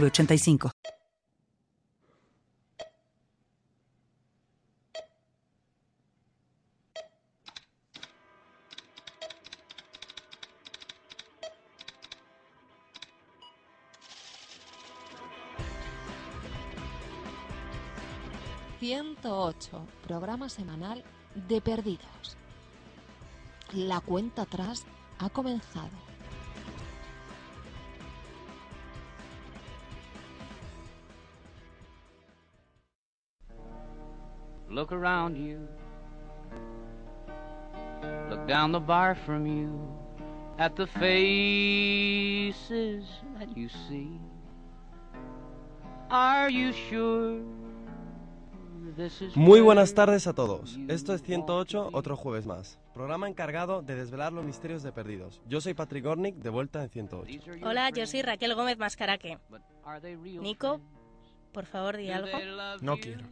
[0.00, 0.70] 906985.
[18.80, 21.02] ...108, programa semanal
[21.48, 22.36] de Perdidos.
[23.72, 24.84] La cuenta atrás
[25.18, 26.13] ha comenzado.
[34.68, 35.68] Look around you.
[38.30, 39.78] Look down the bar from you
[40.58, 42.54] at the faces
[43.38, 44.20] that you see.
[46.10, 47.40] Are you sure
[49.34, 50.78] Muy buenas tardes a todos.
[50.88, 52.78] Esto es 108, otro jueves más.
[52.92, 55.40] Programa encargado de desvelar los misterios de perdidos.
[55.48, 57.26] Yo soy Patrick Gornick, de vuelta en 108.
[57.26, 59.38] these are your Hola, yo soy Raquel Gómez Mascaraque.
[60.40, 60.80] Nico,
[61.52, 62.28] por favor, di algo.
[62.82, 63.24] No quiero.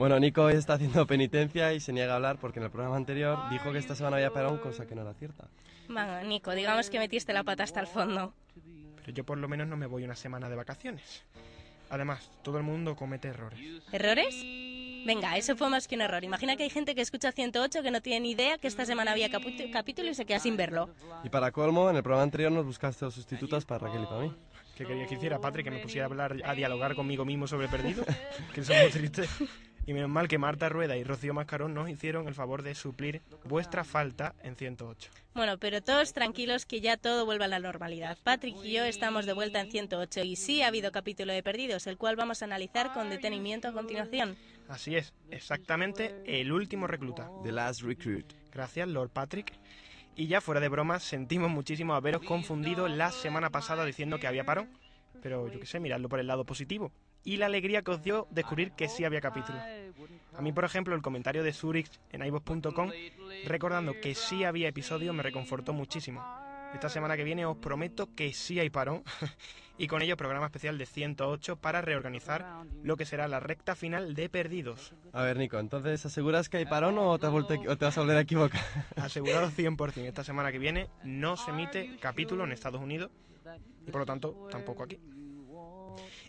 [0.00, 2.96] Bueno, Nico hoy está haciendo penitencia y se niega a hablar porque en el programa
[2.96, 5.46] anterior dijo que esta semana había parón, cosa que no era cierta.
[5.88, 8.32] Venga, Nico, digamos que metiste la pata hasta el fondo.
[8.96, 11.22] Pero yo por lo menos no me voy una semana de vacaciones.
[11.90, 13.60] Además, todo el mundo comete errores.
[13.92, 14.34] ¿Errores?
[15.04, 16.24] Venga, eso fue más que un error.
[16.24, 19.10] Imagina que hay gente que escucha 108 que no tiene ni idea que esta semana
[19.10, 20.88] había capítulo y se queda sin verlo.
[21.24, 24.20] Y para colmo, en el programa anterior nos buscaste dos sustitutas para Raquel y para
[24.20, 24.32] mí.
[24.78, 25.64] ¿Qué quería que hiciera, Patrick?
[25.64, 28.02] Que me pusiera a hablar, a dialogar conmigo mismo sobre perdido.
[28.54, 29.28] que eso es muy triste.
[29.86, 33.22] Y menos mal que Marta Rueda y Rocío Mascarón nos hicieron el favor de suplir
[33.44, 35.10] vuestra falta en 108.
[35.34, 38.18] Bueno, pero todos tranquilos que ya todo vuelve a la normalidad.
[38.22, 41.86] Patrick y yo estamos de vuelta en 108 y sí ha habido capítulo de Perdidos,
[41.86, 44.36] el cual vamos a analizar con detenimiento a continuación.
[44.68, 47.30] Así es, exactamente el último recluta.
[47.42, 48.32] The Last Recruit.
[48.52, 49.52] Gracias, Lord Patrick.
[50.14, 54.44] Y ya fuera de bromas, sentimos muchísimo haberos confundido la semana pasada diciendo que había
[54.44, 54.68] parón.
[55.22, 56.92] Pero yo qué sé, miradlo por el lado positivo.
[57.24, 59.58] Y la alegría que os dio descubrir que sí había capítulo.
[60.34, 62.90] A mí, por ejemplo, el comentario de Zurich en iVoox.com
[63.46, 66.24] recordando que sí había episodio me reconfortó muchísimo.
[66.74, 69.02] Esta semana que viene os prometo que sí hay parón
[69.78, 74.14] y con ello programa especial de 108 para reorganizar lo que será la recta final
[74.14, 74.94] de Perdidos.
[75.12, 77.98] A ver, Nico, entonces, ¿aseguras que hay parón o te, has vuelto o te vas
[77.98, 78.60] a volver a equivocar?
[78.96, 80.06] Asegurado 100%.
[80.06, 83.10] Esta semana que viene no se emite capítulo en Estados Unidos
[83.86, 85.00] y por lo tanto tampoco aquí.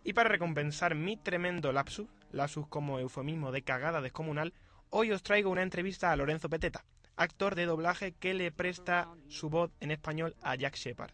[0.04, 4.54] Y para recompensar mi tremendo lapsus, lapsus como eufemismo de cagada descomunal,
[4.90, 6.86] hoy os traigo una entrevista a Lorenzo Peteta,
[7.16, 11.12] actor de doblaje que le presta su voz en español a Jack Shepard.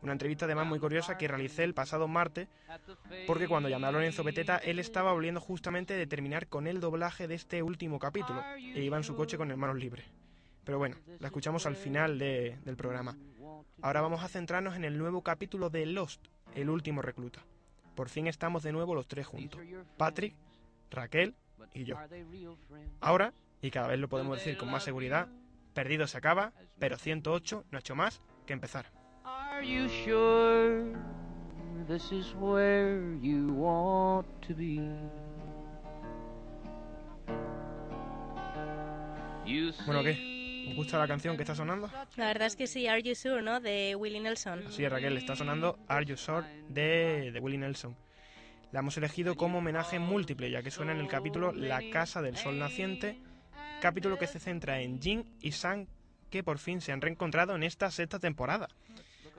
[0.00, 2.48] Una entrevista además muy curiosa que realicé el pasado martes
[3.26, 7.26] porque cuando llamé a Lorenzo Peteta él estaba volviendo justamente de terminar con el doblaje
[7.26, 10.04] de este último capítulo e iba en su coche con hermanos libres.
[10.64, 13.16] Pero bueno, la escuchamos al final de- del programa.
[13.82, 17.42] Ahora vamos a centrarnos en el nuevo capítulo de Lost, el último recluta.
[17.94, 19.60] Por fin estamos de nuevo los tres juntos.
[19.96, 20.34] Patrick,
[20.90, 21.34] Raquel
[21.72, 21.96] y yo.
[23.00, 23.32] Ahora,
[23.62, 25.28] y cada vez lo podemos decir con más seguridad,
[25.74, 28.86] Perdido se acaba, pero 108 no ha hecho más que empezar.
[39.86, 40.33] Bueno, ¿qué?
[40.68, 41.90] ¿Os gusta la canción que está sonando?
[42.16, 43.60] La verdad es que sí, Are You Sure, ¿no?
[43.60, 44.64] De Willie Nelson.
[44.66, 47.96] Así es, Raquel, está sonando Are You Sure de, de Willie Nelson.
[48.72, 52.36] La hemos elegido como homenaje múltiple, ya que suena en el capítulo La Casa del
[52.36, 53.20] Sol Naciente,
[53.80, 55.86] capítulo que se centra en Jin y Sang,
[56.28, 58.68] que por fin se han reencontrado en esta sexta temporada.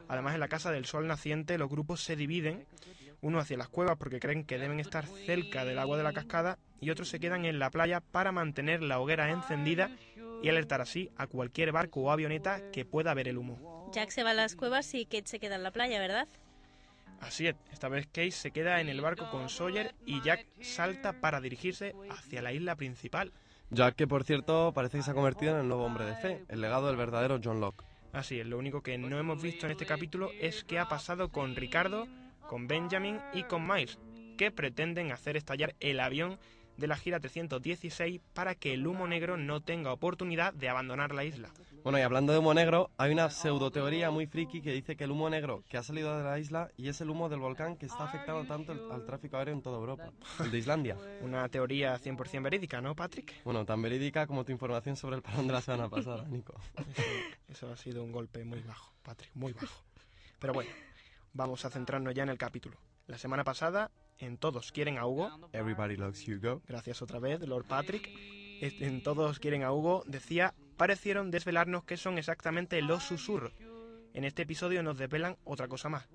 [0.07, 2.65] Además, en la Casa del Sol Naciente los grupos se dividen,
[3.21, 6.59] uno hacia las cuevas porque creen que deben estar cerca del agua de la cascada
[6.79, 9.89] y otros se quedan en la playa para mantener la hoguera encendida
[10.41, 13.89] y alertar así a cualquier barco o avioneta que pueda ver el humo.
[13.93, 16.27] Jack se va a las cuevas y Kate se queda en la playa, ¿verdad?
[17.21, 21.13] Así es, esta vez Case se queda en el barco con Sawyer y Jack salta
[21.13, 23.31] para dirigirse hacia la isla principal.
[23.71, 26.45] Jack, que por cierto parece que se ha convertido en el nuevo hombre de fe,
[26.49, 27.83] el legado del verdadero John Locke.
[28.13, 31.29] Así es, lo único que no hemos visto en este capítulo es qué ha pasado
[31.29, 32.07] con Ricardo,
[32.47, 33.97] con Benjamin y con Miles,
[34.37, 36.37] que pretenden hacer estallar el avión
[36.77, 41.23] de la gira 316 para que el humo negro no tenga oportunidad de abandonar la
[41.23, 41.49] isla.
[41.83, 45.11] Bueno, y hablando de humo negro, hay una pseudoteoría muy friki que dice que el
[45.11, 47.85] humo negro que ha salido de la isla y es el humo del volcán que
[47.85, 50.97] está afectando tanto el- al tráfico aéreo en toda Europa, el de Islandia.
[51.21, 53.33] Una teoría 100% verídica, ¿no, Patrick?
[53.43, 56.55] Bueno, tan verídica como tu información sobre el parón de la semana pasada, Nico.
[56.87, 57.03] Eso,
[57.49, 59.83] eso ha sido un golpe muy bajo, Patrick, muy bajo.
[60.39, 60.71] Pero bueno,
[61.33, 62.77] vamos a centrarnos ya en el capítulo.
[63.07, 66.61] La semana pasada, en Todos quieren a Hugo, Everybody loves Hugo.
[66.67, 68.09] gracias otra vez, Lord Patrick,
[68.61, 73.53] en Todos quieren a Hugo, decía, parecieron desvelarnos qué son exactamente los susurros.
[74.13, 76.07] En este episodio nos desvelan otra cosa más.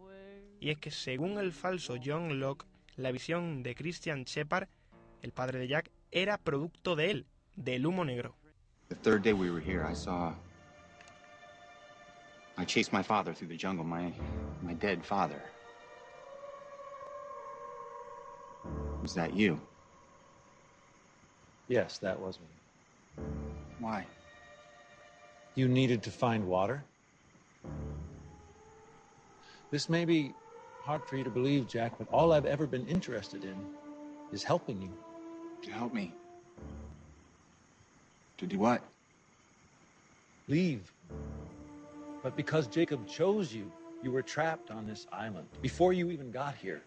[0.58, 2.67] Y es que según el falso John Locke,
[2.97, 4.69] la visión de Christian Shepard,
[5.23, 7.26] el padre de Jack, era producto de él,
[7.56, 8.37] del humo negro.
[8.88, 10.35] The third day we were here, I saw.
[12.58, 14.12] I chased my father through the jungle, my
[14.62, 15.41] my dead father.
[19.11, 19.61] Was that you?
[21.67, 23.25] Yes, that was me.
[23.81, 24.07] Why?
[25.57, 26.85] You needed to find water?
[29.73, 30.33] This may be
[30.85, 33.57] hard for you to believe, Jack, but all I've ever been interested in
[34.31, 34.93] is helping you.
[35.62, 36.15] To help me.
[38.39, 38.81] To do what?
[40.47, 40.93] Leave.
[42.23, 43.73] But because Jacob chose you,
[44.05, 46.83] you were trapped on this island before you even got here.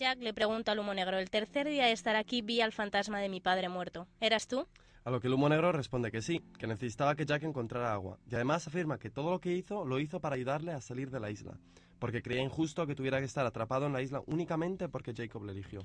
[0.00, 3.20] Jack le pregunta al humo negro, el tercer día de estar aquí vi al fantasma
[3.20, 4.08] de mi padre muerto.
[4.18, 4.66] ¿Eras tú?
[5.04, 8.18] A lo que el humo negro responde que sí, que necesitaba que Jack encontrara agua.
[8.26, 11.20] Y además afirma que todo lo que hizo lo hizo para ayudarle a salir de
[11.20, 11.58] la isla,
[11.98, 15.52] porque creía injusto que tuviera que estar atrapado en la isla únicamente porque Jacob le
[15.52, 15.84] eligió.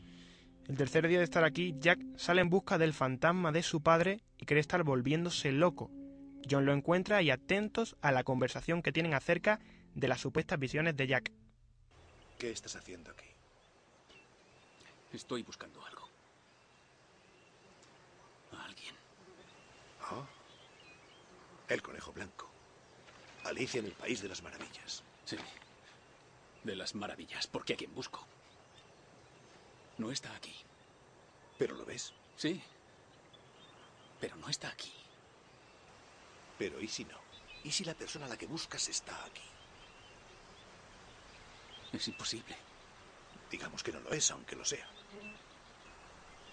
[0.69, 4.21] El tercer día de estar aquí, Jack sale en busca del fantasma de su padre
[4.37, 5.91] y cree estar volviéndose loco.
[6.49, 9.59] John lo encuentra y atentos a la conversación que tienen acerca
[9.93, 11.33] de las supuestas visiones de Jack.
[12.39, 13.34] ¿Qué estás haciendo aquí?
[15.15, 16.09] Estoy buscando algo.
[18.51, 18.93] A alguien.
[20.01, 20.25] Ah.
[21.69, 22.49] El conejo blanco.
[23.45, 25.03] Alicia en el País de las Maravillas.
[25.23, 25.37] Sí.
[26.63, 27.47] De las maravillas.
[27.47, 28.27] Porque a quien busco.
[29.97, 30.53] No está aquí.
[31.57, 32.13] ¿Pero lo ves?
[32.35, 32.61] Sí.
[34.19, 34.91] Pero no está aquí.
[36.57, 37.17] Pero ¿y si no?
[37.63, 39.43] ¿Y si la persona a la que buscas está aquí?
[41.93, 42.57] Es imposible.
[43.49, 44.85] Digamos que no lo es, aunque lo sea.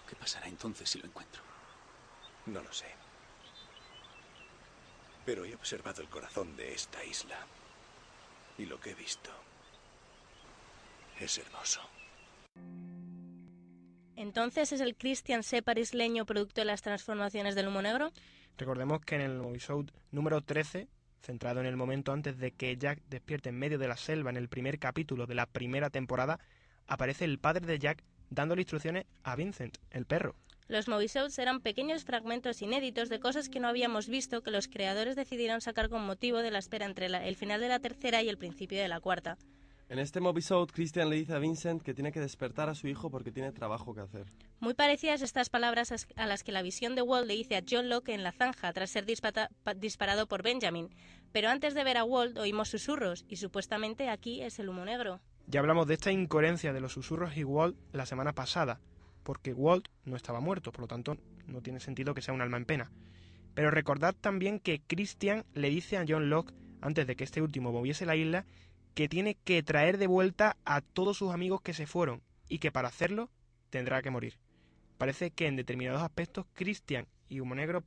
[0.08, 1.42] ¿Qué pasará entonces si lo encuentro?
[2.46, 2.86] No lo sé.
[5.24, 7.38] Pero he observado el corazón de esta isla.
[8.58, 9.30] Y lo que he visto
[11.18, 11.80] es hermoso.
[14.16, 18.12] ¿Entonces es el Christian Shepard isleño producto de las transformaciones del humo negro?
[18.58, 20.88] Recordemos que en el episodio número 13,
[21.22, 24.36] centrado en el momento antes de que Jack despierte en medio de la selva en
[24.36, 26.38] el primer capítulo de la primera temporada,
[26.86, 28.04] aparece el padre de Jack
[28.34, 30.34] dándole instrucciones a Vincent, el perro.
[30.68, 35.16] Los movisodes eran pequeños fragmentos inéditos de cosas que no habíamos visto que los creadores
[35.16, 38.28] decidieron sacar con motivo de la espera entre la- el final de la tercera y
[38.28, 39.36] el principio de la cuarta.
[39.88, 43.10] En este mobisode, Christian le dice a Vincent que tiene que despertar a su hijo
[43.10, 44.24] porque tiene trabajo que hacer.
[44.58, 47.62] Muy parecidas estas palabras as- a las que la visión de Walt le dice a
[47.68, 50.88] John Locke en la zanja tras ser dispata- disparado por Benjamin.
[51.32, 55.20] Pero antes de ver a Walt oímos susurros y supuestamente aquí es el humo negro.
[55.46, 58.80] Ya hablamos de esta incoherencia de los susurros y Walt la semana pasada,
[59.22, 61.16] porque Walt no estaba muerto, por lo tanto
[61.46, 62.90] no tiene sentido que sea un alma en pena.
[63.54, 67.72] Pero recordad también que Christian le dice a John Locke, antes de que este último
[67.72, 68.46] moviese la isla,
[68.94, 72.72] que tiene que traer de vuelta a todos sus amigos que se fueron y que
[72.72, 73.30] para hacerlo
[73.70, 74.38] tendrá que morir.
[74.98, 77.84] Parece que en determinados aspectos Christian y Humo Negro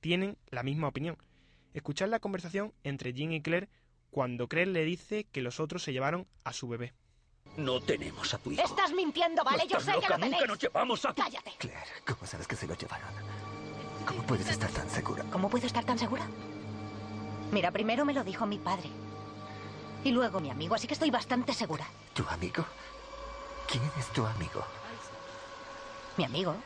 [0.00, 1.16] tienen la misma opinión.
[1.74, 3.68] Escuchad la conversación entre Jim y Claire
[4.16, 6.94] cuando Claire le dice que los otros se llevaron a su bebé.
[7.58, 8.62] No tenemos a tu hijo.
[8.62, 9.64] Estás mintiendo, ¿vale?
[9.64, 10.32] No Yo sé que lo tenéis.
[10.32, 11.52] nunca nos llevamos a tu- Cállate.
[11.58, 13.10] Claire, ¿cómo sabes que se lo llevaron?
[14.06, 15.22] ¿Cómo puedes estar tan segura?
[15.30, 16.26] ¿Cómo puedo estar tan segura?
[17.52, 18.88] Mira, primero me lo dijo mi padre.
[20.02, 21.86] Y luego mi amigo, así que estoy bastante segura.
[22.14, 22.64] ¿Tu amigo?
[23.70, 24.64] ¿Quién es tu amigo?
[26.16, 26.56] ¿Mi amigo?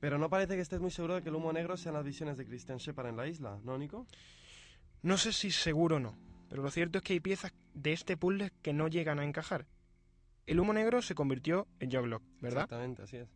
[0.00, 2.36] Pero no parece que estés muy seguro de que el humo negro sean las visiones
[2.36, 4.06] de Christian Shepard en la isla, ¿no, Nico?
[5.02, 6.16] No sé si seguro o no,
[6.48, 9.66] pero lo cierto es que hay piezas de este puzzle que no llegan a encajar.
[10.46, 12.64] El humo negro se convirtió en John Locke, ¿verdad?
[12.64, 13.28] Exactamente, así es.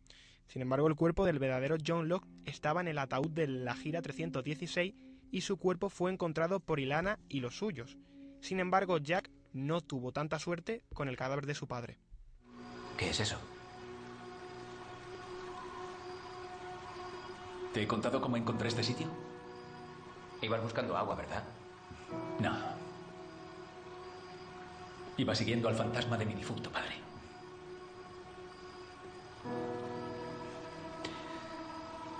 [0.47, 4.01] Sin embargo, el cuerpo del verdadero John Locke estaba en el ataúd de la gira
[4.01, 4.93] 316
[5.31, 7.97] y su cuerpo fue encontrado por Ilana y los suyos.
[8.41, 11.97] Sin embargo, Jack no tuvo tanta suerte con el cadáver de su padre.
[12.97, 13.39] ¿Qué es eso?
[17.73, 19.07] ¿Te he contado cómo encontré este sitio?
[20.41, 21.43] Ibas buscando agua, ¿verdad?
[22.39, 22.55] No.
[25.17, 26.93] Iba siguiendo al fantasma de mi difunto padre.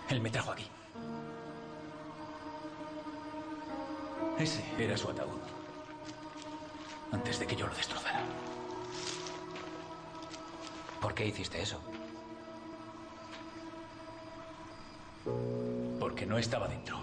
[0.09, 0.67] Él me trajo aquí.
[4.39, 5.39] Ese era su ataúd.
[7.11, 8.23] Antes de que yo lo destrozara.
[10.99, 11.79] ¿Por qué hiciste eso?
[15.99, 16.97] Porque no estaba dentro.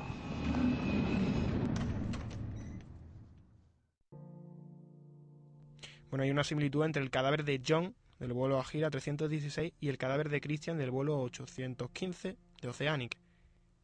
[6.10, 9.96] Bueno, hay una similitud entre el cadáver de John del vuelo Agira 316 y el
[9.96, 13.16] cadáver de Christian del vuelo 815 de Oceanic.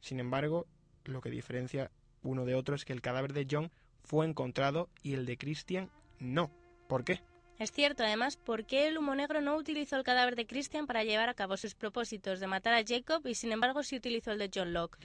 [0.00, 0.66] Sin embargo,
[1.04, 1.90] lo que diferencia
[2.22, 3.70] uno de otro es que el cadáver de John
[4.02, 6.50] fue encontrado y el de Christian no.
[6.88, 7.20] ¿Por qué?
[7.58, 11.04] Es cierto, además, ¿por qué el humo negro no utilizó el cadáver de Christian para
[11.04, 14.38] llevar a cabo sus propósitos de matar a Jacob y sin embargo sí utilizó el
[14.38, 14.98] de John Locke?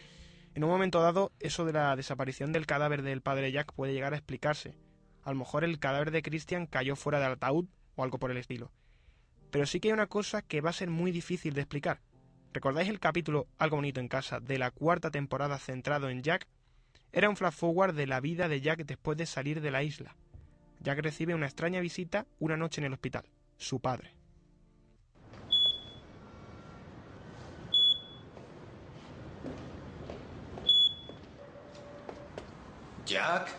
[0.53, 4.13] En un momento dado, eso de la desaparición del cadáver del padre Jack puede llegar
[4.13, 4.75] a explicarse.
[5.24, 8.38] A lo mejor el cadáver de Christian cayó fuera del ataúd o algo por el
[8.38, 8.70] estilo.
[9.50, 12.01] Pero sí que hay una cosa que va a ser muy difícil de explicar.
[12.53, 16.48] ¿Recordáis el capítulo Algo bonito en casa de la cuarta temporada centrado en Jack?
[17.13, 20.17] Era un flash forward de la vida de Jack después de salir de la isla.
[20.82, 23.24] Jack recibe una extraña visita una noche en el hospital.
[23.58, 24.16] Su padre.
[33.06, 33.52] Jack.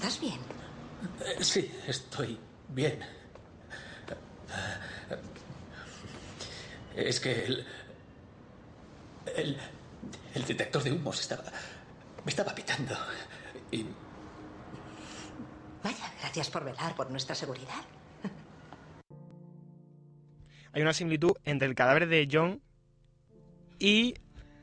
[0.00, 0.40] ¿Estás bien?
[1.20, 2.38] Eh, Sí, estoy
[2.70, 3.00] bien.
[6.96, 7.66] Es que el,
[9.36, 9.58] el,
[10.34, 11.44] el detector de humos estaba,
[12.24, 12.96] me estaba pitando.
[13.70, 13.84] Y
[15.84, 17.84] Vaya, gracias por velar por nuestra seguridad.
[20.72, 22.62] Hay una similitud entre el cadáver de John
[23.78, 24.14] y,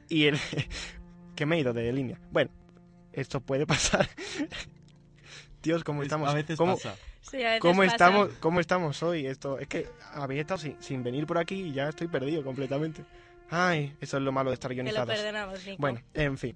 [0.09, 0.39] y el...
[1.35, 2.19] que me he ido de línea.
[2.31, 2.49] Bueno,
[3.13, 4.09] esto puede pasar.
[5.63, 6.29] Dios, ¿cómo estamos?
[6.29, 6.95] a veces ¿Cómo, pasa.
[7.21, 7.91] Sí, a veces ¿cómo pasa.
[7.91, 9.25] estamos, ¿Cómo estamos hoy?
[9.25, 13.03] Esto Es que habéis estado sin, sin venir por aquí y ya estoy perdido completamente.
[13.49, 15.09] Ay, eso es lo malo de estar Te lo guionizados.
[15.15, 15.77] perdonamos, Nico.
[15.79, 16.55] Bueno, en fin.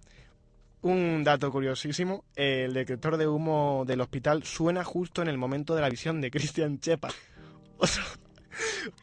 [0.81, 5.81] Un dato curiosísimo, el detector de humo del hospital suena justo en el momento de
[5.81, 7.13] la visión de Christian Shepard.
[7.77, 8.03] Otro,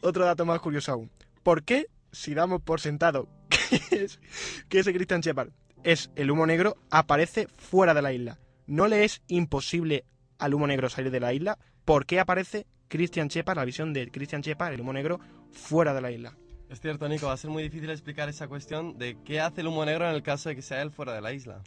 [0.01, 1.09] otro dato más curioso aún.
[1.43, 4.19] ¿Por qué, si damos por sentado que, es,
[4.67, 5.49] que ese Christian Shepard
[5.83, 8.37] es el humo negro, aparece fuera de la isla?
[8.69, 10.05] ¿No le es imposible
[10.37, 11.57] al humo negro salir de la isla?
[11.85, 15.19] ¿Por qué aparece Christian Shepard, la visión de Christian Shepard, el humo negro,
[15.51, 16.37] fuera de la isla?
[16.69, 19.67] Es cierto, Nico, va a ser muy difícil explicar esa cuestión de qué hace el
[19.67, 21.63] humo negro en el caso de que sea él fuera de la isla.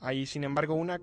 [0.00, 0.98] Hay, sin embargo, una,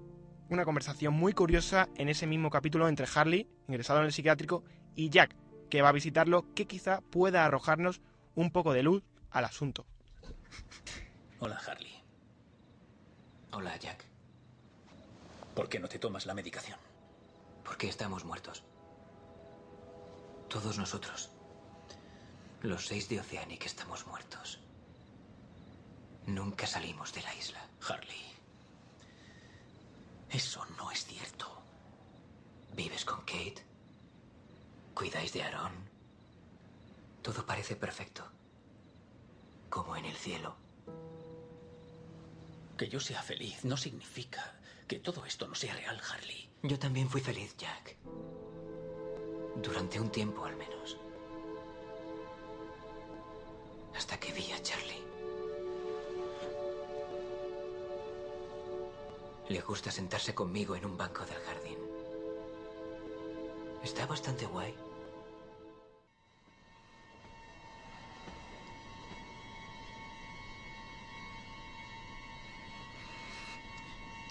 [0.50, 4.64] una conversación muy curiosa en ese mismo capítulo entre Harley, ingresado en el psiquiátrico,
[4.96, 5.36] y Jack,
[5.70, 8.02] que va a visitarlo, que quizá pueda arrojarnos
[8.34, 9.86] un poco de luz al asunto.
[11.38, 11.94] Hola, Harley.
[13.52, 14.13] Hola, Jack.
[15.56, 16.80] ¿Por qué no te tomas la medicación?
[17.64, 18.64] Porque estamos muertos.
[20.50, 21.30] Todos nosotros.
[22.62, 24.60] Los seis de Oceanic estamos muertos.
[26.26, 27.60] Nunca salimos de la isla.
[27.88, 28.34] Harley.
[30.30, 31.62] Eso no es cierto.
[32.74, 33.64] ¿Vives con Kate?
[34.96, 35.74] ¿Cuidáis de Aaron?
[37.22, 38.24] Todo parece perfecto.
[39.70, 40.56] Como en el cielo.
[42.78, 46.50] Que yo sea feliz no significa que todo esto no sea real, Harley.
[46.64, 47.98] Yo también fui feliz, Jack.
[49.56, 50.98] Durante un tiempo al menos.
[53.96, 55.04] Hasta que vi a Charlie.
[59.50, 61.78] Le gusta sentarse conmigo en un banco del jardín.
[63.84, 64.74] Está bastante guay.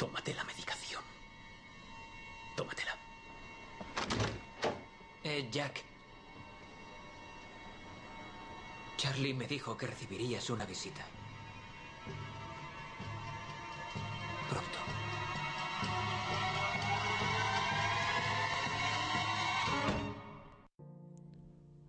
[0.03, 1.01] Tómate la medicación.
[2.57, 2.91] Tómatela.
[5.23, 5.81] Eh, Jack.
[8.97, 11.03] Charlie me dijo que recibirías una visita.
[14.51, 14.79] Pronto.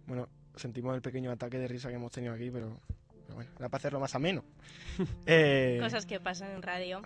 [0.06, 2.80] Bueno, sentimos el pequeño ataque de risa que hemos tenido aquí, pero,
[3.24, 4.44] pero bueno, era para hacerlo más ameno.
[5.26, 7.02] Eh, Cosas que pasan en radio.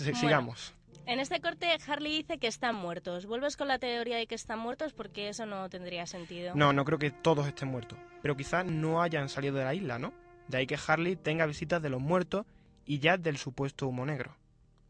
[0.00, 0.18] Bueno.
[0.18, 0.74] Sigamos.
[1.04, 3.26] En este corte, Harley dice que están muertos.
[3.26, 4.92] ¿Vuelves con la teoría de que están muertos?
[4.92, 6.54] Porque eso no tendría sentido.
[6.54, 7.98] No, no creo que todos estén muertos.
[8.22, 10.12] Pero quizás no hayan salido de la isla, ¿no?
[10.46, 12.46] De ahí que Harley tenga visitas de los muertos
[12.86, 14.36] y Jack del supuesto humo negro.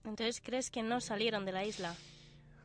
[0.05, 1.95] Entonces, ¿crees que no salieron de la isla?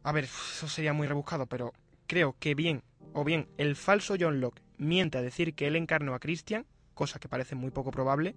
[0.04, 1.74] A ver, eso sería muy rebuscado, pero
[2.08, 6.14] creo que bien, o bien el falso John Locke miente a decir que él encarnó
[6.14, 8.36] a Christian, cosa que parece muy poco probable,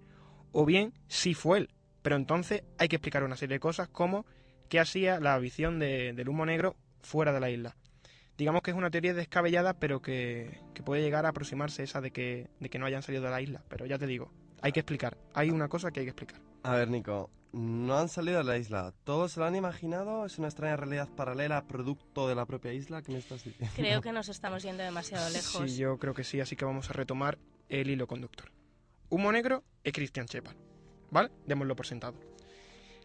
[0.51, 1.69] o bien sí fue él.
[2.01, 4.25] Pero entonces hay que explicar una serie de cosas como
[4.69, 7.75] qué hacía la visión de- del humo negro fuera de la isla.
[8.37, 12.11] Digamos que es una teoría descabellada, pero que, que puede llegar a aproximarse esa de
[12.11, 13.63] que, de que no hayan salido de la isla.
[13.69, 14.31] Pero ya te digo,
[14.61, 15.17] hay que explicar.
[15.33, 16.41] Hay una cosa que hay que explicar.
[16.63, 18.93] A ver, Nico, no han salido de la isla.
[19.03, 20.25] ¿Todos se lo han imaginado?
[20.25, 23.01] ¿Es una extraña realidad paralela producto de la propia isla?
[23.03, 23.73] ¿Qué me estás diciendo?
[23.75, 25.69] Creo que nos estamos yendo demasiado lejos.
[25.69, 27.37] Sí, yo creo que sí, así que vamos a retomar
[27.69, 28.51] el hilo conductor.
[29.09, 30.55] Humo negro es Christian Shepard,
[31.11, 31.29] ¿vale?
[31.45, 32.15] Démoslo por sentado.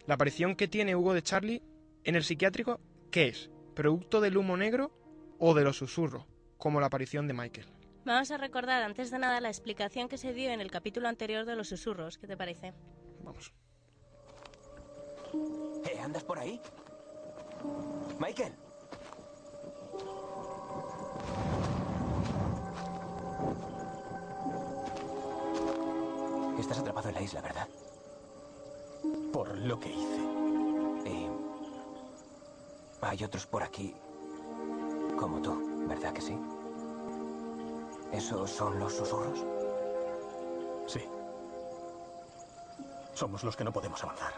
[0.07, 1.63] La aparición que tiene Hugo de Charlie
[2.05, 3.51] en el psiquiátrico, ¿qué es?
[3.75, 4.93] ¿Producto del humo negro
[5.39, 6.25] o de los susurros,
[6.57, 7.67] como la aparición de Michael?
[8.05, 11.45] Vamos a recordar antes de nada la explicación que se dio en el capítulo anterior
[11.45, 12.19] de los susurros.
[12.19, 12.73] ¿Qué te parece?
[13.25, 13.53] Vamos.
[15.85, 16.61] ¿Eh, ¿Andas por ahí?
[18.21, 18.55] Michael.
[26.61, 27.69] Estás atrapado en la isla, ¿verdad?
[29.33, 30.21] Por lo que hice.
[31.07, 31.29] Y
[33.03, 33.95] hay otros por aquí
[35.17, 36.39] como tú, ¿verdad que sí?
[38.13, 39.45] ¿Esos son los susurros?
[40.87, 41.01] Sí.
[43.15, 44.33] Somos los que no podemos avanzar.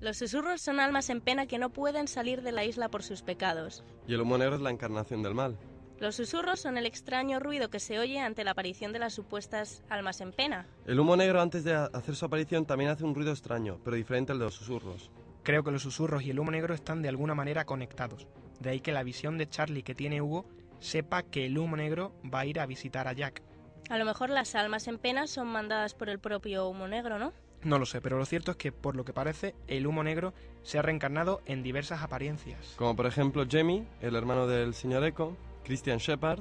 [0.00, 3.22] Los susurros son almas en pena que no pueden salir de la isla por sus
[3.22, 3.84] pecados.
[4.06, 5.58] Y el humo negro es la encarnación del mal.
[6.00, 9.82] Los susurros son el extraño ruido que se oye ante la aparición de las supuestas
[9.88, 10.66] almas en pena.
[10.86, 13.96] El humo negro antes de ha- hacer su aparición también hace un ruido extraño, pero
[13.96, 15.10] diferente al de los susurros.
[15.42, 18.28] Creo que los susurros y el humo negro están de alguna manera conectados.
[18.60, 20.44] De ahí que la visión de Charlie que tiene Hugo
[20.78, 23.42] sepa que el humo negro va a ir a visitar a Jack.
[23.90, 27.32] A lo mejor las almas en pena son mandadas por el propio humo negro, ¿no?
[27.64, 30.32] No lo sé, pero lo cierto es que, por lo que parece, el humo negro
[30.62, 32.74] se ha reencarnado en diversas apariencias.
[32.76, 35.36] Como por ejemplo Jamie, el hermano del señor Echo,
[35.68, 36.40] Christian Shepard,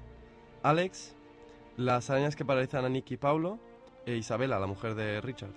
[0.64, 1.14] Alex,
[1.76, 3.60] las arañas que paralizan a Nick y Paulo,
[4.06, 5.52] e Isabela, la mujer de Richard.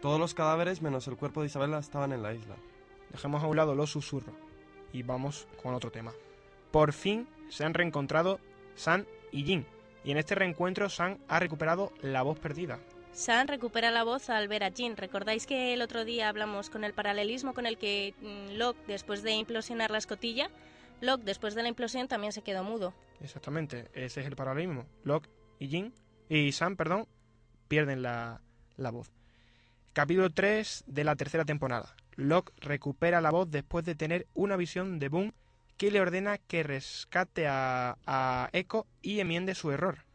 [0.00, 2.56] Todos los cadáveres, menos el cuerpo de Isabela, estaban en la isla.
[3.10, 4.34] Dejemos a un lado los susurros
[4.94, 6.12] y vamos con otro tema.
[6.70, 8.40] Por fin se han reencontrado
[8.76, 9.66] Sam y Jin,
[10.02, 12.78] y en este reencuentro Sam ha recuperado la voz perdida.
[13.12, 14.96] Sam recupera la voz al ver a Jean.
[14.96, 19.22] ¿Recordáis que el otro día hablamos con el paralelismo con el que mm, Locke, después
[19.22, 20.48] de implosionar la escotilla,
[21.00, 22.94] Locke, después de la implosión, también se quedó mudo?
[23.20, 24.86] Exactamente, ese es el paralelismo.
[25.04, 25.28] Locke
[25.58, 25.92] y Jin,
[26.28, 27.06] y Sam, perdón,
[27.68, 28.40] pierden la,
[28.76, 29.10] la voz.
[29.92, 31.94] Capítulo 3 de la tercera temporada.
[32.16, 35.34] Locke recupera la voz después de tener una visión de Boone
[35.76, 40.06] que le ordena que rescate a, a Echo y enmiende su error.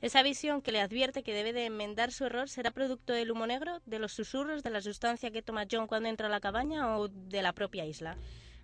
[0.00, 3.46] Esa visión que le advierte que debe de enmendar su error será producto del humo
[3.46, 6.96] negro, de los susurros, de la sustancia que toma John cuando entra a la cabaña
[6.96, 8.16] o de la propia isla.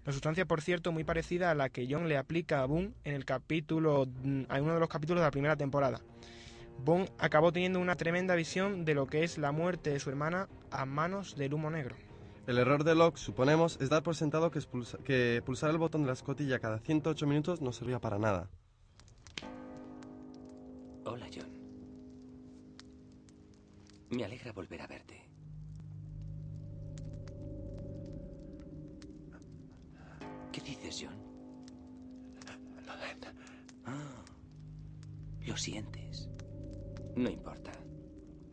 [0.07, 3.15] La sustancia, por cierto, muy parecida a la que John le aplica a Boone en
[3.15, 6.01] el capítulo, mm, en uno de los capítulos de la primera temporada.
[6.85, 10.49] Boone acabó teniendo una tremenda visión de lo que es la muerte de su hermana
[10.71, 11.97] a manos del humo negro.
[12.47, 16.03] El error de Locke, suponemos, es dar por sentado que, expulsa- que pulsar el botón
[16.03, 18.49] de la escotilla cada 108 minutos no servía para nada.
[21.05, 21.51] Hola, John.
[24.11, 25.26] Me alegra volver a verte.
[30.57, 31.15] ¿Qué dices, John?
[33.85, 34.25] Ah,
[35.45, 36.31] lo sientes.
[37.15, 37.73] No importa.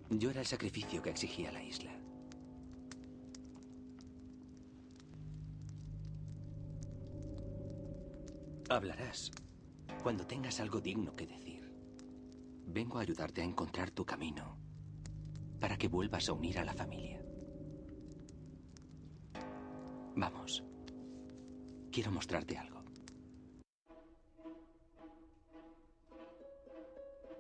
[0.10, 1.98] Yo era el sacrificio que exigía la isla.
[8.68, 9.32] Hablarás
[10.02, 11.72] cuando tengas algo digno que decir.
[12.68, 14.58] Vengo a ayudarte a encontrar tu camino
[15.62, 17.24] para que vuelvas a unir a la familia.
[20.18, 20.66] Vamos.
[21.94, 22.84] Quiero mostrarte algo.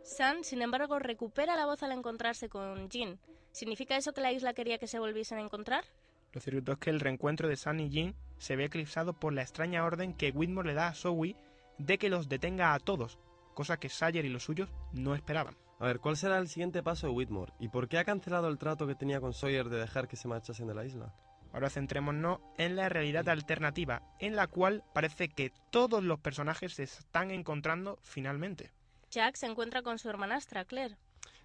[0.03, 3.17] Sam, sin embargo, recupera la voz al encontrarse con Jean.
[3.51, 5.85] ¿Significa eso que la isla quería que se volviesen a encontrar?
[6.33, 9.41] Lo cierto es que el reencuentro de Sam y Jean se ve eclipsado por la
[9.41, 11.35] extraña orden que Whitmore le da a Zoe
[11.79, 13.17] de que los detenga a todos,
[13.55, 15.57] cosa que Sawyer y los suyos no esperaban.
[15.79, 17.53] A ver, ¿cuál será el siguiente paso de Whitmore?
[17.59, 20.27] ¿Y por qué ha cancelado el trato que tenía con Sawyer de dejar que se
[20.27, 21.15] marchasen de la isla?
[21.53, 26.83] Ahora centrémonos en la realidad alternativa, en la cual parece que todos los personajes se
[26.83, 28.71] están encontrando finalmente.
[29.11, 30.97] Jack se encuentra con su hermanastra, Claire.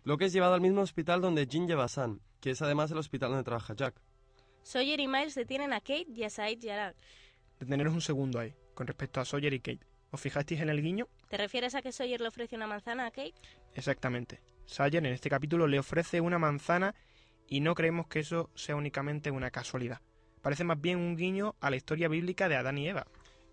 [0.05, 2.97] Locke es llevado al mismo hospital donde Jean lleva a Sam, que es además el
[2.99, 4.01] hospital donde trabaja Jack.
[4.63, 6.97] Sawyer y Miles detienen a Kate y a Said Yarak.
[7.61, 8.55] Deteneros un segundo ahí.
[8.75, 9.87] con respecto a Sawyer y Kate.
[10.11, 11.09] ¿Os fijasteis en el guiño?
[11.29, 13.35] ¿Te refieres a que Sawyer le ofrece una manzana a Kate?
[13.75, 14.41] Exactamente.
[14.65, 16.95] Sawyer en este capítulo le ofrece una manzana
[17.49, 20.01] y no creemos que eso sea únicamente una casualidad.
[20.43, 23.07] Parece más bien un guiño a la historia bíblica de Adán y Eva.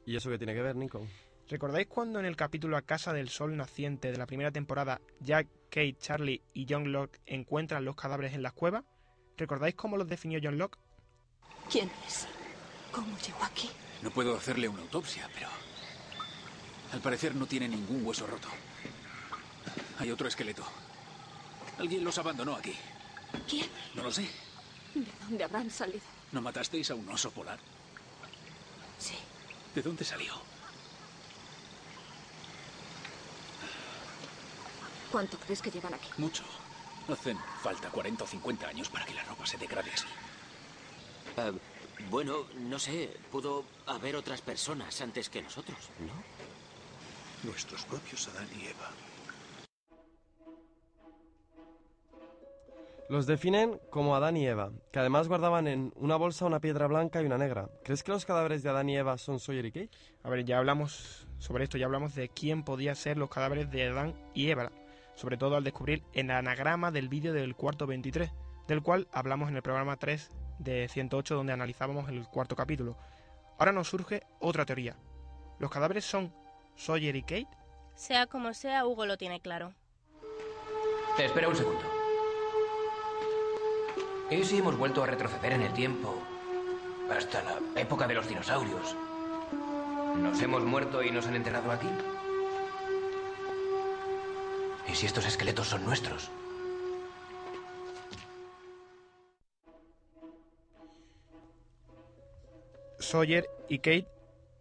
[0.05, 1.07] ¿Y eso qué tiene que ver, Nico?
[1.49, 5.47] ¿Recordáis cuando en el capítulo A Casa del Sol Naciente de la primera temporada Jack,
[5.69, 8.83] Kate, Charlie y John Locke encuentran los cadáveres en las cuevas?
[9.37, 10.77] ¿Recordáis cómo los definió John Locke?
[11.71, 12.27] ¿Quién es?
[12.91, 13.69] ¿Cómo llegó aquí?
[14.01, 15.47] No puedo hacerle una autopsia, pero...
[16.91, 18.47] Al parecer no tiene ningún hueso roto.
[19.99, 20.63] Hay otro esqueleto.
[21.77, 22.73] Alguien los abandonó aquí.
[23.47, 23.69] ¿Quién?
[23.93, 24.29] No lo sé.
[24.93, 26.01] ¿De dónde habrán salido?
[26.31, 27.59] ¿No matasteis a un oso polar?
[28.99, 29.15] Sí.
[29.73, 30.33] ¿De dónde salió?
[35.11, 36.09] ¿Cuánto crees que llevan aquí?
[36.17, 36.43] Mucho.
[37.07, 40.07] Hacen falta 40 o 50 años para que la ropa se degrade así.
[41.37, 41.51] Eh,
[42.09, 46.13] bueno, no sé, pudo haber otras personas antes que nosotros, ¿no?
[47.49, 48.89] Nuestros propios Adán y Eva.
[53.07, 57.21] Los definen como Adán y Eva, que además guardaban en una bolsa una piedra blanca
[57.21, 57.69] y una negra.
[57.83, 59.91] ¿Crees que los cadáveres de Adán y Eva son Sawyer y Kate?
[60.23, 63.87] A ver, ya hablamos sobre esto, ya hablamos de quién podía ser los cadáveres de
[63.87, 64.71] Adán y Eva,
[65.13, 68.31] sobre todo al descubrir el anagrama del vídeo del cuarto 23,
[68.67, 72.97] del cual hablamos en el programa 3 de 108 donde analizábamos el cuarto capítulo.
[73.59, 74.95] Ahora nos surge otra teoría.
[75.59, 76.33] ¿Los cadáveres son
[76.75, 77.47] Sawyer y Kate?
[77.93, 79.75] Sea como sea, Hugo lo tiene claro.
[81.19, 81.94] Espera un segundo.
[84.31, 86.15] ¿Y si hemos vuelto a retroceder en el tiempo
[87.15, 88.95] hasta la época de los dinosaurios?
[90.17, 91.87] ¿Nos hemos muerto y nos han enterrado aquí?
[94.91, 96.31] ¿Y si estos esqueletos son nuestros?
[102.97, 104.07] Sawyer y Kate,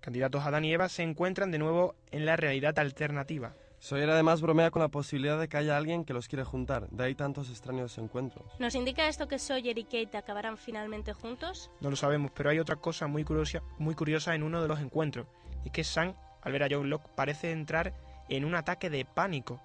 [0.00, 3.54] candidatos a Adán y Eva, se encuentran de nuevo en la realidad alternativa.
[3.84, 7.04] Sawyer además bromea con la posibilidad de que haya alguien que los quiere juntar, de
[7.04, 8.46] ahí tantos extraños encuentros.
[8.58, 11.70] ¿Nos indica esto que Sawyer y Kate acabarán finalmente juntos?
[11.82, 14.80] No lo sabemos, pero hay otra cosa muy curiosa, muy curiosa en uno de los
[14.80, 15.26] encuentros,
[15.66, 17.92] y que Sam, al ver a John Locke, parece entrar
[18.30, 19.60] en un ataque de pánico.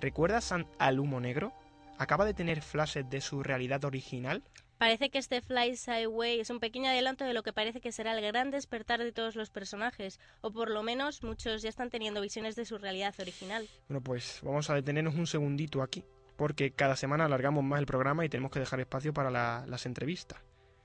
[0.00, 1.52] ¿Recuerda Sam al humo negro?
[2.00, 4.42] ¿Acaba de tener flashes de su realidad original?
[4.78, 8.16] Parece que este Fly Sideway es un pequeño adelanto de lo que parece que será
[8.18, 12.22] el gran despertar de todos los personajes, o por lo menos muchos ya están teniendo
[12.22, 13.68] visiones de su realidad original.
[13.86, 16.02] Bueno, pues vamos a detenernos un segundito aquí,
[16.36, 19.84] porque cada semana alargamos más el programa y tenemos que dejar espacio para la- las
[19.84, 20.38] entrevistas.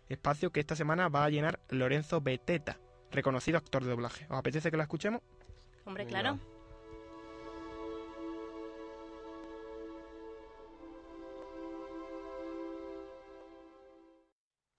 [0.10, 2.78] Espacio que esta semana va a llenar Lorenzo Beteta,
[3.10, 4.26] reconocido actor de doblaje.
[4.30, 5.22] ¿Os apetece que la escuchemos?
[5.86, 6.38] Hombre, claro.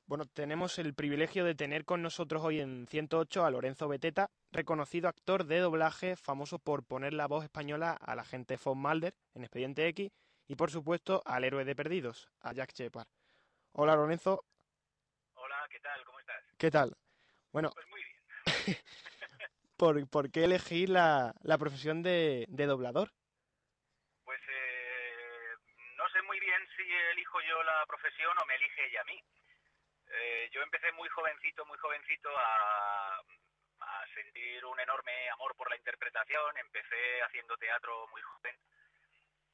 [0.06, 5.08] Bueno, tenemos el privilegio de tener con nosotros hoy en 108 a Lorenzo Beteta, reconocido
[5.08, 9.88] actor de doblaje, famoso por poner la voz española al agente Von Mulder en Expediente
[9.88, 10.12] X
[10.46, 13.08] y, por supuesto, al héroe de Perdidos, a Jack Shepard.
[13.72, 14.44] Hola, Lorenzo.
[15.34, 16.04] Hola, ¿qué tal?
[16.04, 16.44] ¿Cómo estás?
[16.56, 16.96] ¿Qué tal?
[17.50, 18.76] Bueno, Pues muy bien.
[19.76, 23.10] ¿por, por qué elegir la, la profesión de, de doblador?
[24.24, 25.56] Pues eh,
[25.96, 29.20] no sé muy bien si elijo yo la profesión o me elige ella a mí.
[30.18, 33.22] Eh, yo empecé muy jovencito, muy jovencito a,
[34.14, 36.56] sentir un enorme amor por la interpretación.
[36.56, 38.56] Empecé haciendo teatro muy joven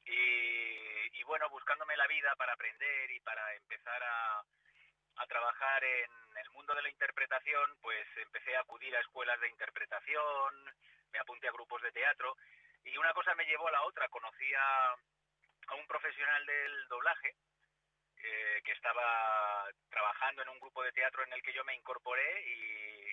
[0.05, 4.43] y, bueno, buscándome la vida para aprender y para empezar a,
[5.27, 10.53] trabajar en el mundo de la interpretación, pues empecé a acudir a escuelas de interpretación,
[11.11, 12.35] me apunté a grupos de teatro
[12.83, 14.07] y una cosa me llevó a la otra.
[14.09, 14.95] Conocí a
[15.77, 17.35] un profesional del doblaje
[18.23, 22.41] eh, que estaba trabajando en un grupo de teatro en el que yo me incorporé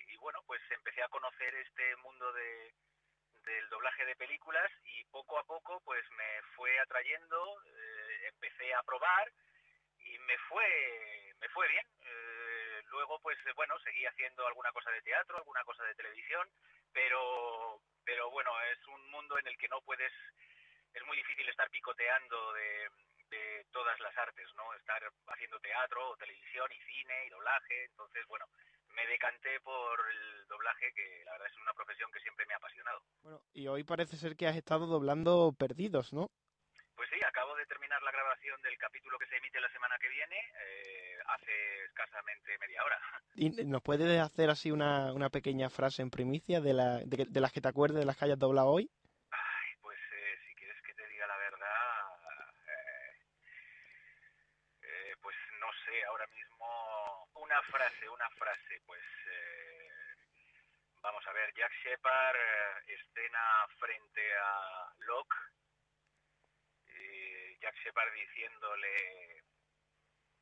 [0.07, 2.73] y, bueno, pues empecé a conocer este mundo de,
[3.43, 8.83] del doblaje de películas y poco a poco pues me fue atrayendo, eh, empecé a
[8.83, 9.31] probar
[9.99, 11.85] y me fue me fue bien.
[12.05, 16.47] Eh, luego pues bueno, seguí haciendo alguna cosa de teatro, alguna cosa de televisión,
[16.93, 20.13] pero pero bueno, es un mundo en el que no puedes
[20.93, 22.89] es muy difícil estar picoteando de,
[23.31, 24.73] de todas las artes, ¿no?
[24.75, 28.45] Estar haciendo teatro, o televisión y cine y doblaje, entonces bueno,
[28.93, 32.57] me decanté por el doblaje que la verdad es una profesión que siempre me ha
[32.57, 33.01] apasionado.
[33.23, 36.29] Bueno, y hoy parece ser que has estado doblando Perdidos, ¿no?
[36.95, 40.09] Pues sí, acabo de terminar la grabación del capítulo que se emite la semana que
[40.09, 42.99] viene, eh, hace escasamente media hora.
[43.35, 47.39] ¿Y ¿Nos puedes hacer así una, una pequeña frase en primicia de, la, de, de
[47.39, 48.91] las que te acuerdes, de las que hayas doblado hoy?
[49.31, 51.69] Ay, pues eh, si quieres que te diga la verdad,
[52.67, 53.11] eh,
[54.83, 56.41] eh, pues no sé, ahora mismo
[58.21, 59.87] una frase, pues eh,
[61.01, 65.35] Vamos a ver, Jack Shepard, eh, escena frente a Locke.
[66.85, 69.37] y Jack Shepard diciéndole,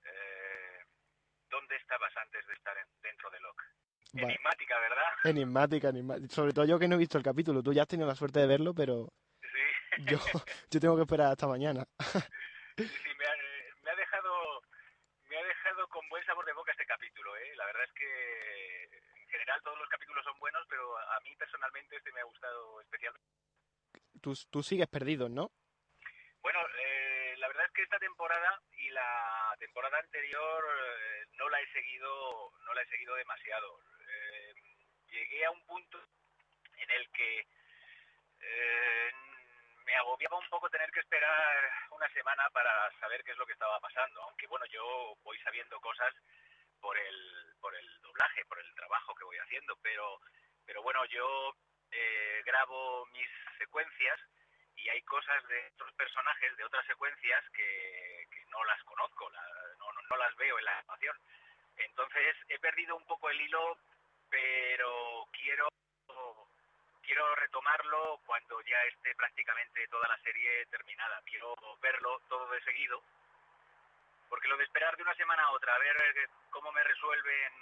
[0.04, 0.80] eh,
[1.50, 3.64] ¿dónde estabas antes de estar en- dentro de Locke?
[4.14, 4.28] Vale.
[4.34, 5.12] Enigmática, ¿verdad?
[5.24, 6.34] Enigmática, enigmática.
[6.36, 7.64] Sobre todo yo que no he visto el capítulo.
[7.64, 9.08] Tú ya has tenido la suerte de verlo, pero
[10.00, 10.18] yo,
[10.70, 11.86] yo tengo que esperar hasta mañana.
[12.80, 14.62] Sí, eh, me ha dejado
[15.30, 17.49] me ha dejado con buen sabor de boca este capítulo, ¿eh?
[17.60, 18.84] La verdad es que
[19.22, 22.80] en general todos los capítulos son buenos, pero a mí personalmente este me ha gustado
[22.80, 23.28] especialmente.
[24.22, 25.52] Tú, tú sigues perdido, ¿no?
[26.42, 31.60] Bueno, eh, la verdad es que esta temporada y la temporada anterior eh, no la
[31.60, 33.82] he seguido, no la he seguido demasiado.
[34.08, 34.54] Eh,
[35.12, 36.00] llegué a un punto
[36.78, 37.46] en el que
[38.40, 39.12] eh,
[39.84, 43.54] me agobiaba un poco tener que esperar una semana para saber qué es lo que
[43.54, 44.22] estaba pasando.
[44.24, 46.14] Aunque bueno, yo voy sabiendo cosas
[46.80, 50.20] por el, por el doblaje, por el trabajo que voy haciendo, pero,
[50.66, 51.56] pero bueno, yo
[51.92, 54.20] eh, grabo mis secuencias
[54.76, 60.36] y hay cosas de otros personajes, de otras secuencias que, no las conozco, no las
[60.38, 61.16] veo en la animación.
[61.78, 63.78] Entonces he perdido un poco el hilo,
[64.30, 65.70] pero quiero
[67.10, 71.20] quiero retomarlo cuando ya esté prácticamente toda la serie terminada.
[71.26, 73.02] Quiero verlo todo de seguido,
[74.30, 75.96] porque lo de esperar de una semana a otra, a ver
[76.52, 77.54] cómo me resuelven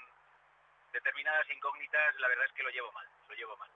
[0.93, 3.69] determinadas incógnitas, la verdad es que lo llevo mal, lo llevo mal.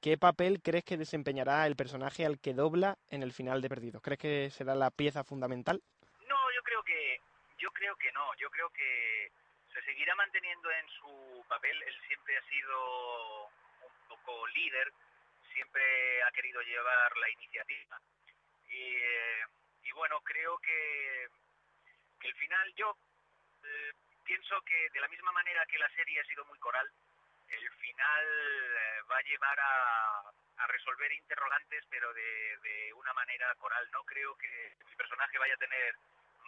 [0.00, 4.00] ¿Qué papel crees que desempeñará el personaje al que dobla en el final de Perdidos?
[4.00, 5.82] ¿Crees que será la pieza fundamental?
[6.26, 7.20] No, yo creo que
[7.58, 8.34] yo creo que no.
[8.36, 9.32] Yo creo que
[9.74, 11.82] se seguirá manteniendo en su papel.
[11.82, 14.92] Él siempre ha sido un poco líder,
[15.52, 18.00] siempre ha querido llevar la iniciativa.
[18.70, 19.44] Y, eh,
[19.82, 21.26] y bueno, creo que,
[22.26, 22.96] el final yo
[23.64, 23.92] eh,
[24.24, 26.90] pienso que de la misma manera que la serie ha sido muy coral,
[27.48, 30.20] el final eh, va a llevar a,
[30.58, 33.88] a resolver interrogantes, pero de, de una manera coral.
[33.90, 35.94] No creo que mi personaje vaya a tener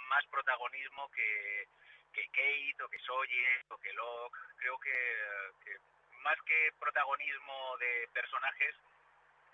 [0.09, 1.67] más protagonismo que,
[2.13, 4.39] que Kate o que Sawyer o que Locke.
[4.59, 5.17] Creo que,
[5.65, 5.77] que
[6.19, 8.75] más que protagonismo de personajes,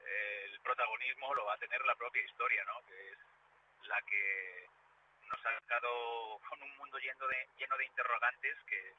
[0.05, 2.85] eh, el protagonismo lo va a tener la propia historia, ¿no?
[2.87, 3.19] Que es
[3.87, 4.66] la que
[5.27, 8.95] nos ha dejado con un mundo lleno de, lleno de interrogantes que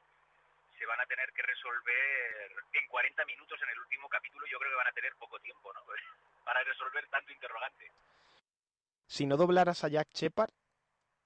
[0.78, 4.46] se van a tener que resolver en 40 minutos en el último capítulo.
[4.46, 5.82] Yo creo que van a tener poco tiempo, ¿no?
[6.44, 7.90] Para resolver tanto interrogante.
[9.06, 10.52] Si no doblaras a Jack Shepard,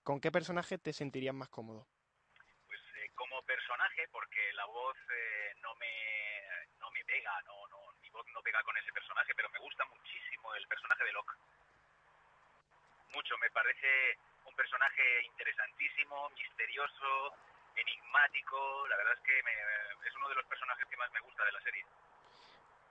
[0.03, 1.87] ¿con qué personaje te sentirías más cómodo?
[2.67, 5.91] Pues eh, como personaje, porque la voz eh, no me
[6.79, 9.85] no me pega, no, no, mi voz no pega con ese personaje, pero me gusta
[9.87, 11.35] muchísimo el personaje de Locke.
[13.13, 17.35] Mucho, me parece un personaje interesantísimo, misterioso,
[17.77, 18.87] enigmático.
[18.89, 21.53] La verdad es que me- es uno de los personajes que más me gusta de
[21.53, 21.85] la serie.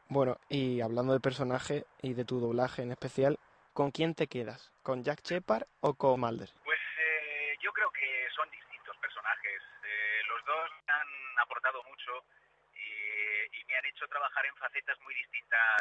[0.08, 3.40] Bueno, y hablando de personaje y de tu doblaje en especial,
[3.74, 4.72] ¿con quién te quedas?
[4.84, 6.50] ¿Con Jack Shepard o con Mulder?
[6.66, 9.62] Pues eh, yo creo que son distintos personajes.
[9.84, 12.26] Eh, los dos han aportado mucho
[12.74, 15.80] y, y me han hecho trabajar en facetas muy distintas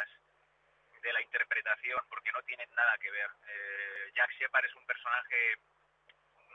[1.01, 3.29] de la interpretación, porque no tienen nada que ver.
[3.47, 3.80] Eh,
[4.13, 5.55] Jack Shepard es un personaje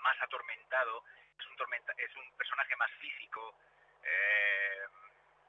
[0.02, 1.04] más atormentado,
[1.38, 3.54] es un, personaje más físico.
[4.02, 4.86] eh,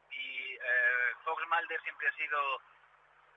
[0.10, 2.40] y eh, Fox Mulder siempre ha sido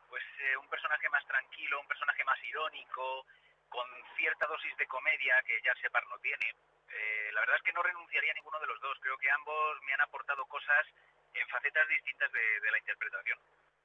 [0.09, 3.26] pues eh, un personaje más tranquilo, un personaje más irónico,
[3.68, 6.50] con cierta dosis de comedia que Jack Shepard no tiene.
[6.90, 8.98] Eh, la verdad es que no renunciaría a ninguno de los dos.
[9.00, 10.85] Creo que ambos me han aportado cosas
[11.33, 13.38] en facetas distintas de, la interpretación.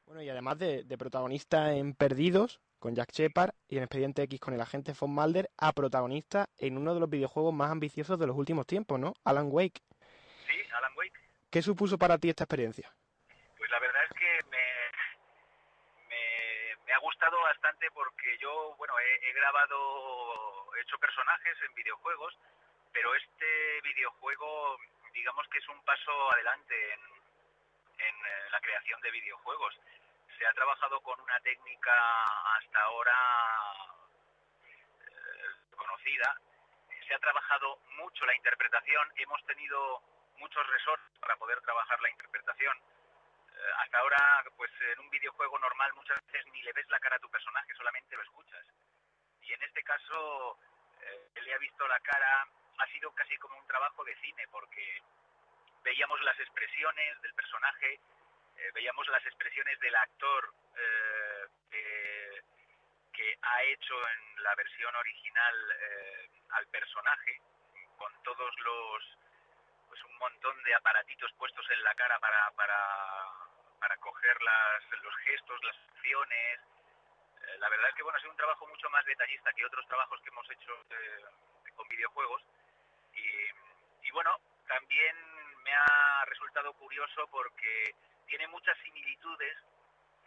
[0.07, 4.39] Bueno, y además de, de protagonista en Perdidos, con Jack Shepard, y en Expediente X
[4.39, 8.27] con el agente Von Mulder, a protagonista en uno de los videojuegos más ambiciosos de
[8.27, 9.15] los últimos tiempos, ¿no?
[9.25, 9.81] Alan Wake.
[10.45, 11.17] Sí, Alan Wake.
[11.49, 12.93] ¿Qué supuso para ti esta experiencia?
[13.57, 14.65] Pues la verdad es que me,
[16.13, 21.73] me, me ha gustado bastante porque yo, bueno, he, he grabado, he hecho personajes en
[21.73, 22.37] videojuegos,
[22.93, 24.77] pero este videojuego,
[25.11, 29.73] digamos que es un paso adelante en, en eh, la creación de videojuegos.
[30.37, 32.23] Se ha trabajado con una técnica
[32.57, 33.15] hasta ahora
[34.99, 36.35] eh, conocida,
[37.07, 40.01] se ha trabajado mucho la interpretación, hemos tenido
[40.37, 42.77] muchos resorts para poder trabajar la interpretación.
[42.77, 47.15] Eh, hasta ahora, pues en un videojuego normal muchas veces ni le ves la cara
[47.15, 48.65] a tu personaje, solamente lo escuchas.
[49.41, 50.59] Y en este caso,
[51.01, 52.47] eh, le ha visto la cara,
[52.79, 55.01] ha sido casi como un trabajo de cine, porque
[55.83, 57.99] veíamos las expresiones del personaje,
[58.57, 61.47] eh, veíamos las expresiones del actor eh,
[63.11, 67.39] que, ha hecho en la versión original eh, al personaje,
[67.97, 69.17] con todos los,
[69.87, 72.77] pues un montón de aparatitos puestos en la cara para, para,
[73.79, 76.59] para coger las, los gestos, las acciones.
[77.59, 80.19] La verdad es que bueno, ha sido un trabajo mucho más detallista que otros trabajos
[80.21, 80.73] que hemos hecho
[81.75, 82.41] con videojuegos.
[84.01, 84.37] Y bueno,
[84.67, 85.15] también
[85.63, 87.93] me ha resultado curioso porque
[88.27, 89.55] tiene muchas similitudes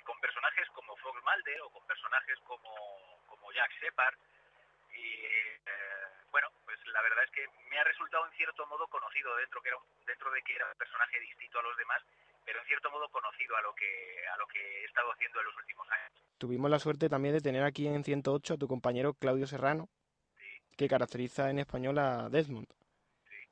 [0.04, 2.72] con personajes como Fox Mulder o con personajes como,
[3.26, 4.14] como Jack Shepard.
[4.94, 5.60] Y eh,
[6.30, 9.68] bueno, pues la verdad es que me ha resultado en cierto modo conocido dentro, que
[9.68, 12.02] era un- dentro de que era un personaje distinto a los demás,
[12.44, 15.46] pero en cierto modo conocido a lo que a lo que he estado haciendo en
[15.46, 16.12] los últimos años.
[16.38, 19.88] Tuvimos la suerte también de tener aquí en 108 a tu compañero Claudio Serrano,
[20.76, 22.68] que caracteriza en español a Desmond.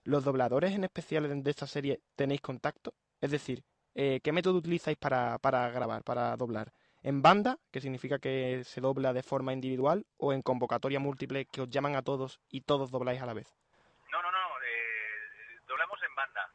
[0.05, 2.95] ¿Los dobladores en especial de esta serie tenéis contacto?
[3.21, 3.65] Es decir,
[3.97, 6.71] eh, ¿qué método utilizáis para, para grabar, para doblar?
[7.03, 11.63] ¿En banda, que significa que se dobla de forma individual, o en convocatoria múltiple, que
[11.63, 13.49] os llaman a todos y todos dobláis a la vez?
[14.13, 16.51] No, no, no, eh, doblamos en banda.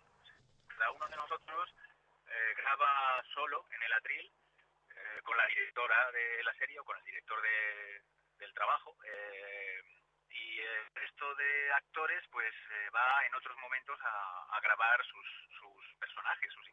[0.67, 1.69] Cada uno de nosotros
[2.27, 4.32] eh, graba solo en el atril
[5.23, 8.01] con la directora de la serie o con el director de-
[8.39, 8.95] del trabajo.
[10.30, 12.54] y el resto de actores pues
[12.95, 15.27] va en otros momentos a, grabar sus,
[15.60, 16.67] sus personajes, sus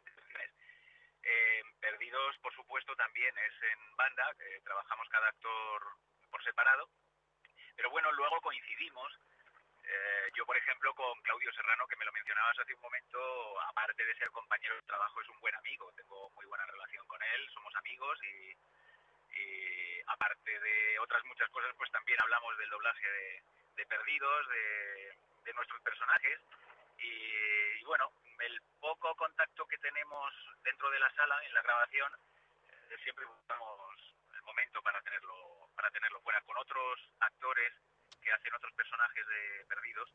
[1.23, 5.83] Eh, Perdidos, por supuesto, también es en banda, eh, trabajamos cada actor
[6.31, 6.89] por separado,
[7.75, 9.13] pero bueno, luego coincidimos.
[9.83, 14.05] Eh, yo, por ejemplo, con Claudio Serrano, que me lo mencionabas hace un momento, aparte
[14.05, 17.49] de ser compañero de trabajo, es un buen amigo, tengo muy buena relación con él,
[17.53, 18.55] somos amigos y,
[20.07, 23.07] aparte de otras muchas cosas, pues también hablamos del doblaje
[23.75, 26.39] de, Perdidos, de, nuestros personajes
[26.97, 32.11] y, bueno, el poco contacto tenemos dentro de la sala en la grabación,
[32.69, 33.95] eh, siempre buscamos
[34.35, 37.73] el momento para tenerlo, para tenerlo fuera con otros actores
[38.21, 40.09] que hacen otros personajes de Perdidos.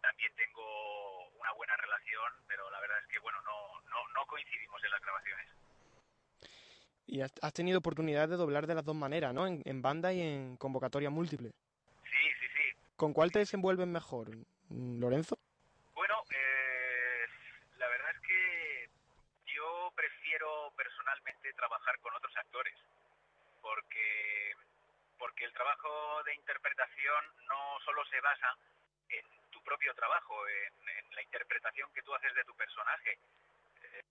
[0.00, 4.82] También tengo una buena relación, pero la verdad es que bueno, no, no, no coincidimos
[4.84, 5.48] en las grabaciones.
[7.06, 9.46] Y has, tenido oportunidad de doblar de las dos maneras, ¿no?
[9.46, 11.50] En, en banda y en convocatoria múltiple.
[12.04, 12.78] Sí, sí, sí.
[12.96, 14.28] ¿Con cuál te desenvuelves mejor?
[14.68, 15.38] Mm, ¿Lorenzo?
[15.94, 17.26] Bueno, eh,
[17.78, 18.90] la verdad es que
[19.46, 22.74] yo prefiero personalmente trabajar con otros actores,
[23.62, 24.52] porque,
[25.38, 28.56] porque el trabajo de interpretación no solo se basa
[29.08, 33.20] en tu propio trabajo, en, en la interpretación que tú haces de tu personaje.
[33.82, 34.02] Eh,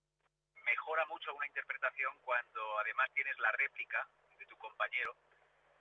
[0.64, 4.08] mejora mucho una interpretación cuando además tienes la réplica
[4.40, 5.18] de tu compañero,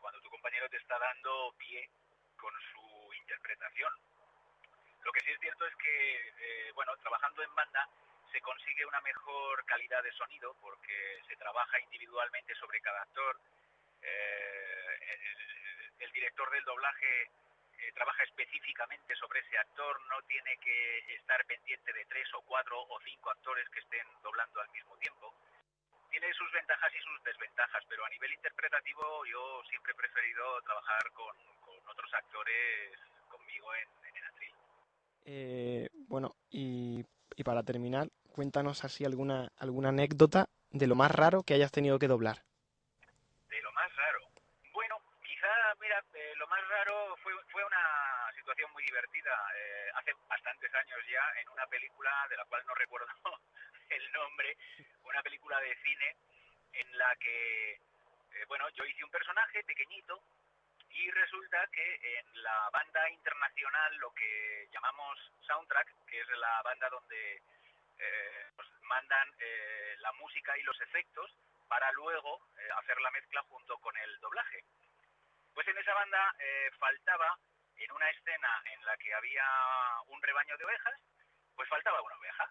[0.01, 1.91] cuando tu compañero te está dando pie
[2.37, 3.93] con su interpretación.
[5.05, 7.89] Lo que sí es cierto es que, eh, bueno, trabajando en banda
[8.33, 13.39] se consigue una mejor calidad de sonido porque se trabaja individualmente sobre cada actor.
[14.07, 21.45] Eh, el, director del doblaje eh, trabaja específicamente sobre ese actor, no tiene que estar
[21.47, 25.35] pendiente de tres o cuatro o cinco actores que estén doblando al mismo tiempo.
[26.11, 31.11] Tiene sus ventajas y sus desventajas, pero a nivel interpretativo yo siempre he preferido trabajar
[31.13, 34.55] con, con otros actores conmigo en, en el atril.
[35.27, 37.05] Eh, bueno, y,
[37.37, 41.99] y para terminar, cuéntanos así alguna, alguna anécdota de lo más raro que hayas tenido
[41.99, 42.45] que doblar.
[43.49, 44.21] De lo más raro.
[44.73, 45.49] Bueno, quizá,
[45.81, 51.41] mira, eh, lo más raro fue, fue una situación muy eh, hace bastantes años ya,
[51.41, 53.07] en una película de la cual no recuerdo
[53.91, 54.57] el nombre,
[55.03, 56.17] una película de cine
[56.73, 60.23] en la que, eh, bueno, yo hice un personaje pequeñito
[60.91, 66.89] y resulta que en la banda internacional, lo que llamamos soundtrack, que es la banda
[66.89, 67.43] donde
[67.99, 71.31] eh, nos mandan eh, la música y los efectos
[71.69, 72.41] para luego
[72.79, 74.63] hacer la mezcla junto con el doblaje.
[75.53, 76.35] Pues en esa banda
[76.79, 77.37] faltaba,
[77.79, 79.45] en una escena en la que había
[80.07, 81.01] un rebaño de ovejas,
[81.55, 82.51] pues faltaba una oveja,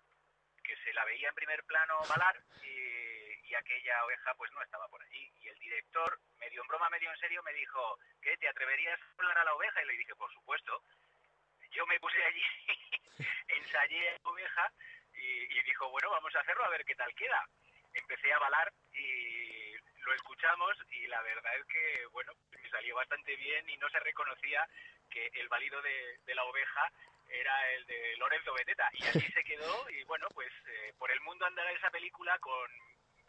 [0.63, 4.87] que se la veía en primer plano balar y, y aquella oveja pues no estaba
[4.89, 5.31] por allí.
[5.41, 9.21] Y el director, medio en broma, medio en serio, me dijo, ¿qué, te atreverías a
[9.21, 9.81] hablar a la oveja?
[9.83, 10.81] Y le dije, por supuesto.
[11.71, 12.41] Yo me puse allí,
[13.49, 14.71] ensayé a la oveja
[15.13, 17.43] y, y dijo, bueno, vamos a hacerlo a ver qué tal queda.
[17.93, 19.73] Empecé a balar y
[20.05, 23.99] lo escuchamos y la verdad es que, bueno, me salió bastante bien y no se
[23.99, 24.65] reconocía
[25.15, 26.91] que el balido de, de la oveja
[27.29, 31.21] era el de Lorenzo Beteta y así se quedó y bueno, pues eh, por el
[31.21, 32.69] mundo andará esa película con,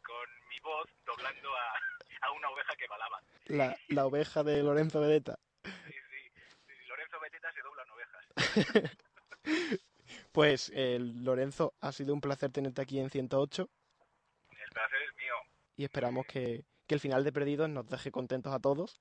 [0.05, 1.73] con mi voz doblando a,
[2.23, 3.21] a una oveja que balaba.
[3.47, 5.39] La, la oveja de Lorenzo Vedetta.
[6.89, 8.97] Lorenzo Beteta se dobla en ovejas.
[10.33, 13.69] Pues, eh, Lorenzo, ha sido un placer tenerte aquí en 108
[14.51, 15.35] El placer es mío.
[15.77, 19.01] y esperamos que, que el final de Perdidos nos deje contentos a todos.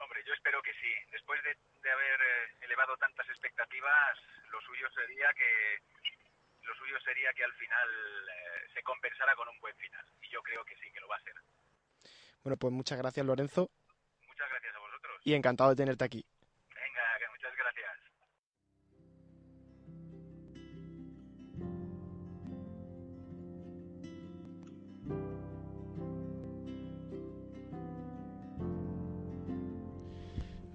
[0.00, 0.92] Hombre, yo espero que sí.
[1.12, 4.18] Después de, de haber eh, elevado tantas expectativas,
[4.52, 5.80] lo suyo sería que
[6.62, 7.88] lo suyo sería que al final
[8.28, 10.04] eh, se compensara con un buen final.
[10.20, 11.34] Y yo creo que sí, que lo va a ser.
[12.42, 13.70] Bueno, pues muchas gracias, Lorenzo,
[14.26, 15.22] Muchas gracias a vosotros.
[15.24, 16.26] y encantado de tenerte aquí.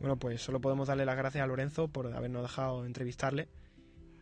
[0.02, 3.48] Bueno, pues solo podemos darle las gracias a Lorenzo por habernos dejado entrevistarle.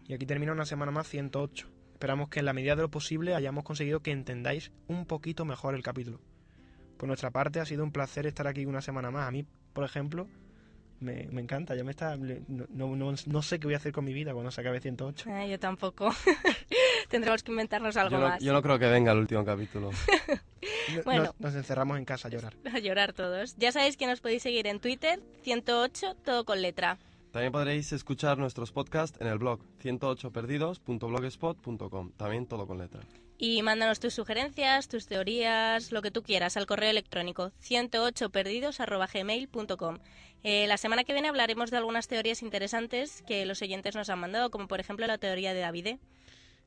[0.07, 1.67] Y aquí termina una semana más 108.
[1.93, 5.75] Esperamos que en la medida de lo posible hayamos conseguido que entendáis un poquito mejor
[5.75, 6.19] el capítulo.
[6.97, 9.25] Por nuestra parte ha sido un placer estar aquí una semana más.
[9.25, 10.27] A mí, por ejemplo,
[10.99, 11.75] me, me encanta.
[11.75, 14.33] Ya me está, no, no, no, no sé qué voy a hacer con mi vida
[14.33, 15.29] cuando se acabe 108.
[15.31, 16.09] Ah, yo tampoco.
[17.09, 18.43] Tendremos que inventarnos algo Yo no, más.
[18.43, 19.91] yo no creo que venga el último capítulo.
[20.95, 21.23] No- Bueno.
[21.25, 22.55] nos, nos encerramos en casa a llorar.
[22.73, 23.55] A llorar todos.
[23.57, 26.97] Ya sabéis que nos podéis seguir en Twitter, 108, todo con letra.
[27.31, 32.11] También podréis escuchar nuestros podcasts en el blog 108perdidos.blogspot.com.
[32.17, 33.01] También todo con letra.
[33.37, 39.99] Y mándanos tus sugerencias, tus teorías, lo que tú quieras al correo electrónico 108perdidos.gmail.com.
[40.43, 44.19] Eh, la semana que viene hablaremos de algunas teorías interesantes que los oyentes nos han
[44.19, 45.99] mandado, como por ejemplo la teoría de Davide.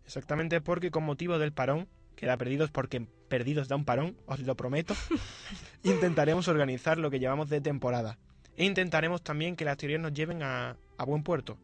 [0.04, 4.40] Exactamente porque con motivo del parón, que era perdidos porque perdidos da un parón, os
[4.40, 4.94] lo prometo,
[5.84, 8.18] intentaremos organizar lo que llevamos de temporada.
[8.58, 11.56] E intentaremos también que las teorías nos lleven a, a buen puerto.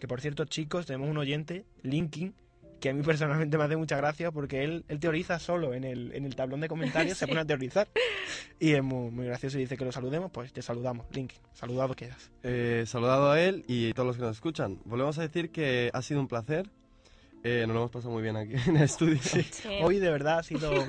[0.00, 2.34] Que por cierto, chicos, tenemos un oyente, Linkin,
[2.80, 6.12] que a mí personalmente me hace mucha gracia porque él, él teoriza solo en el,
[6.14, 7.28] en el tablón de comentarios, se Sí.
[7.30, 7.86] pone a teorizar.
[8.58, 11.38] Y es muy, muy gracioso y dice que lo saludemos, pues te saludamos, Linkin.
[11.52, 12.30] Saludado quedas.
[12.42, 14.78] Eh, saludado a él y todos los que nos escuchan.
[14.86, 16.70] Volvemos a decir que ha sido un placer.
[17.44, 19.20] Eh, nos lo hemos pasado muy bien aquí en el estudio.
[19.82, 20.72] Hoy de verdad ha sido...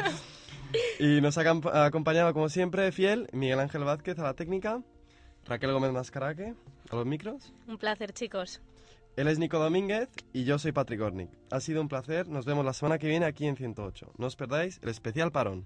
[0.99, 4.81] Y nos ha acompañado, como siempre, fiel Miguel Ángel Vázquez a la técnica,
[5.45, 6.53] Raquel Gómez Mascaraque
[6.89, 7.53] a los micros.
[7.67, 8.61] Un placer, chicos.
[9.15, 11.29] Él es Nico Domínguez y yo soy Patrick Ornick.
[11.51, 12.27] Ha sido un placer.
[12.27, 14.13] Nos vemos la semana que viene aquí en 108.
[14.17, 15.65] No os perdáis el especial parón.